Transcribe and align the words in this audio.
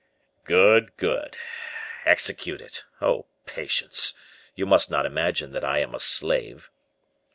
"Good! 0.45 0.97
good! 0.97 1.37
execute 2.05 2.59
it! 2.59 2.85
Oh, 3.01 3.27
patience! 3.45 4.15
You 4.55 4.65
must 4.65 4.89
not 4.89 5.05
imagine 5.05 5.51
that 5.51 5.63
I 5.63 5.77
am 5.77 5.93
a 5.93 5.99
slave." 5.99 6.71